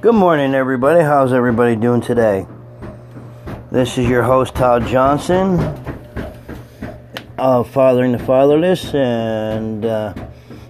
[0.00, 1.02] Good morning, everybody.
[1.02, 2.46] How's everybody doing today?
[3.70, 5.60] This is your host, Todd Johnson,
[7.36, 10.14] of Fathering the Fatherless, and uh,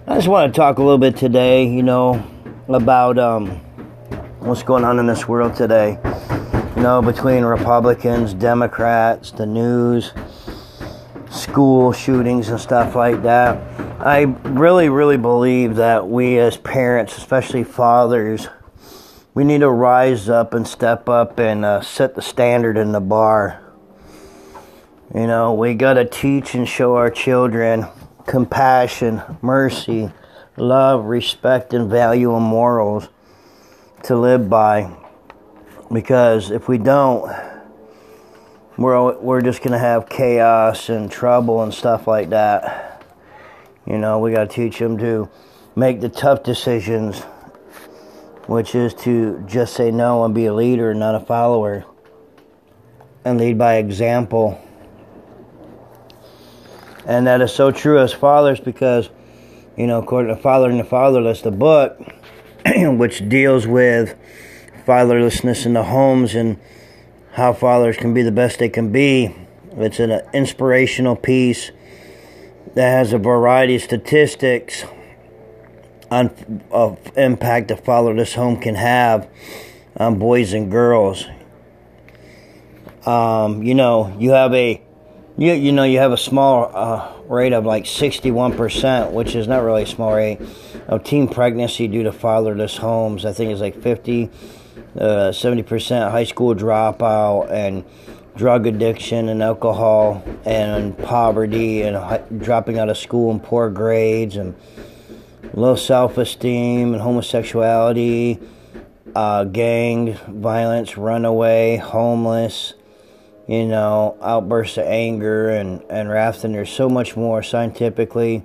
[0.05, 2.21] I just want to talk a little bit today, you know,
[2.67, 3.51] about um,
[4.39, 5.97] what's going on in this world today.
[6.75, 10.11] You know, between Republicans, Democrats, the news,
[11.29, 13.55] school shootings, and stuff like that.
[14.01, 18.49] I really, really believe that we as parents, especially fathers,
[19.33, 22.99] we need to rise up and step up and uh, set the standard in the
[22.99, 23.61] bar.
[25.13, 27.85] You know, we got to teach and show our children
[28.25, 30.11] compassion, mercy,
[30.57, 33.09] love, respect, and value and morals
[34.03, 34.93] to live by.
[35.91, 37.29] Because if we don't,
[38.77, 43.03] we're, we're just going to have chaos and trouble and stuff like that.
[43.85, 45.29] You know, we got to teach them to
[45.75, 47.21] make the tough decisions
[48.47, 51.85] which is to just say no and be a leader, and not a follower,
[53.23, 54.59] and lead by example.
[57.05, 59.09] And that is so true as fathers because,
[59.75, 61.99] you know, according to Fathering the Fatherless, the book,
[62.75, 64.15] which deals with
[64.85, 66.59] fatherlessness in the homes and
[67.33, 69.35] how fathers can be the best they can be,
[69.77, 71.71] it's an inspirational piece
[72.75, 74.83] that has a variety of statistics
[76.11, 79.27] on of impact a fatherless home can have
[79.97, 81.25] on boys and girls.
[83.05, 84.81] Um, you know, you have a
[85.37, 89.63] you you know you have a small uh, rate of like 61%, which is not
[89.63, 90.39] really a small rate
[90.87, 93.25] of teen pregnancy due to fatherless homes.
[93.25, 94.29] I think it's like 50
[94.99, 97.85] uh, 70% high school dropout and
[98.35, 104.55] drug addiction and alcohol and poverty and dropping out of school and poor grades and
[105.53, 108.39] low self esteem and homosexuality,
[109.15, 112.73] uh, gang violence, runaway, homeless,
[113.47, 116.43] you know, outbursts of anger and, and wrath.
[116.43, 118.43] And there's so much more scientifically,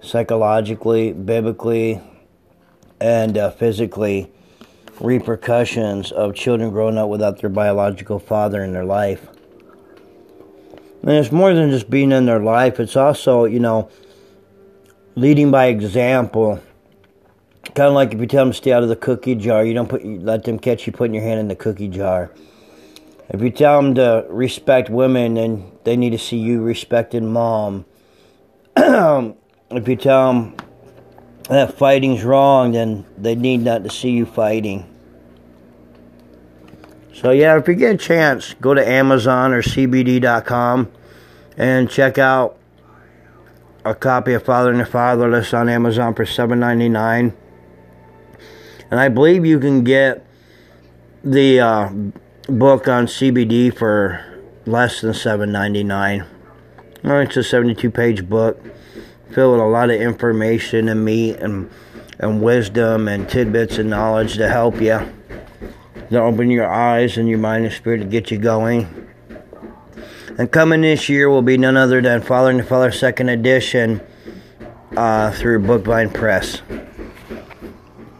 [0.00, 2.00] psychologically, biblically,
[3.00, 4.30] and uh, physically
[5.00, 9.28] repercussions of children growing up without their biological father in their life.
[11.02, 13.90] And it's more than just being in their life, it's also, you know,
[15.16, 16.60] leading by example.
[17.74, 19.74] Kind of like if you tell them to stay out of the cookie jar, you
[19.74, 22.30] don't put let them catch you putting your hand in the cookie jar.
[23.28, 27.84] If you tell them to respect women, then they need to see you respecting mom.
[28.76, 30.56] if you tell them
[31.48, 34.92] that fighting's wrong, then they need not to see you fighting.
[37.12, 40.92] So yeah, if you get a chance, go to Amazon or CBD.com
[41.56, 42.58] and check out
[43.86, 47.32] a copy of Fathering the Fatherless on Amazon for $7.99.
[48.90, 50.26] And I believe you can get
[51.22, 51.88] the uh,
[52.48, 54.24] book on CBD for
[54.66, 56.26] less than $7.99.
[57.04, 58.60] It's a 72 page book
[59.32, 61.70] filled with a lot of information and meat and,
[62.18, 65.00] and wisdom and tidbits and knowledge to help you.
[66.10, 69.05] To open your eyes and your mind and spirit to get you going.
[70.38, 74.02] And coming this year will be none other than Fathering the Father Second Edition
[74.94, 76.60] uh, through Bookvine Press.